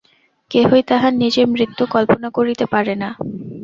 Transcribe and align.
কেহই 0.51 0.83
তাহার 0.89 1.13
নিজের 1.15 1.45
মৃত্যু 1.47 1.83
কল্পনা 1.87 2.27
করিতে 2.37 2.65
পারে 2.73 2.93
না। 2.95 3.09